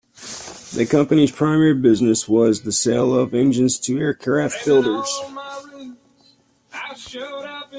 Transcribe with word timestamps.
The 0.73 0.87
company's 0.89 1.31
primary 1.31 1.75
business 1.75 2.27
was 2.27 2.63
the 2.63 2.71
sale 2.71 3.13
of 3.15 3.35
engines 3.35 3.77
to 3.81 3.99
aircraft 3.99 4.65
builders. 4.65 5.11